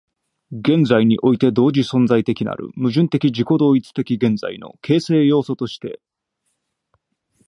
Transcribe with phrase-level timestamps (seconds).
[0.51, 6.01] 現在において同時存在的なる矛盾的自己同一的現在の形成要素として、